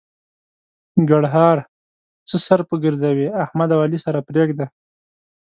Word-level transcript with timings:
ګړهار: 1.09 1.57
څه 2.29 2.35
سر 2.45 2.59
په 2.69 2.75
ګرځوې؛ 2.83 3.27
احمد 3.43 3.69
او 3.75 3.79
علي 3.85 3.99
سره 4.05 4.19
پرېږده. 4.27 4.65